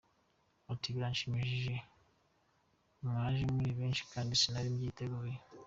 [0.71, 1.75] Ati “Birashimishije,
[3.05, 5.35] mwaje muri benshi kandi sinari mbyiteguye.